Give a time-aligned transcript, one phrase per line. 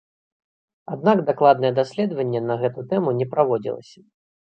[0.93, 3.99] Аднак дакладнае даследаванне на гэту тэму не праводзілася.